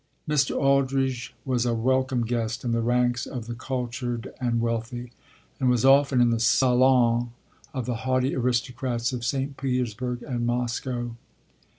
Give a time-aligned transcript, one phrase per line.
[0.27, 0.55] Mr.
[0.59, 5.11] Aldridge was a welcome guest in the ranks of the cultured and wealthy,
[5.59, 7.29] and was often in the "salons"
[7.71, 9.55] of the haughty aristocrats of St.
[9.57, 11.15] Petersburg and Moscow.